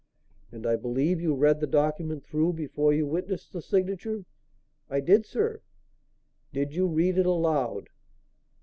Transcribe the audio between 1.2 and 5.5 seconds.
you read the document through before you witnessed the signature?" "I did,